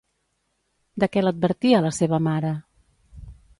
[1.03, 2.57] De què l'advertia la seva mare?